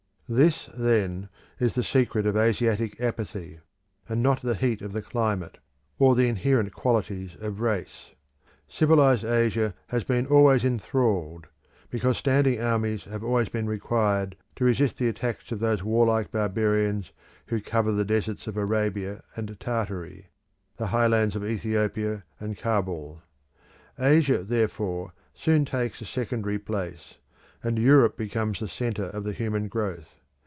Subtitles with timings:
[0.33, 1.27] This, then,
[1.59, 3.59] is the secret of Asiatic apathy,
[4.07, 5.57] and not the heat of the climate,
[5.99, 8.11] or the inherent qualities of race.
[8.69, 11.47] Civilised Asia has been always enthralled,
[11.89, 17.11] because standing armies have always been required to resist the attacks of those warlike barbarians
[17.47, 20.29] who cover the deserts of Arabia and Tartary,
[20.77, 23.21] the highlands of Ethiopia and Kabul.
[23.99, 27.15] Asia, therefore, soon takes a secondary place,
[27.61, 30.15] and Europe becomes the centre of the human growth.